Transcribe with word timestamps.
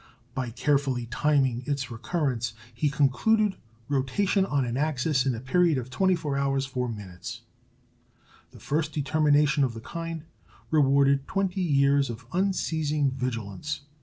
By 0.33 0.49
carefully 0.49 1.05
timing 1.05 1.61
its 1.67 1.91
recurrence, 1.91 2.53
he 2.73 2.89
concluded 2.89 3.57
rotation 3.87 4.47
on 4.47 4.65
an 4.65 4.75
axis 4.75 5.27
in 5.27 5.35
a 5.35 5.39
period 5.39 5.77
of 5.77 5.91
24 5.91 6.37
hours 6.37 6.65
4 6.65 6.89
minutes. 6.89 7.41
The 8.49 8.59
first 8.59 8.93
determination 8.93 9.63
of 9.63 9.75
the 9.75 9.79
kind 9.81 10.23
rewarded 10.71 11.27
twenty 11.27 11.61
years 11.61 12.09
of 12.09 12.25
unceasing 12.33 13.11
vigilance. 13.11 13.81